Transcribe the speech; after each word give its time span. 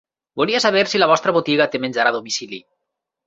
Volia 0.39 0.61
saber 0.63 0.85
si 0.93 1.01
la 1.01 1.09
vostra 1.11 1.35
botiga 1.37 1.69
té 1.75 1.81
menjar 1.83 2.09
a 2.13 2.17
domicili. 2.17 2.63